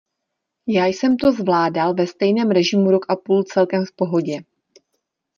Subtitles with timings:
[0.67, 4.37] Já jsem to zvládal ve stejném režimu rok a půl celkem v pohodě.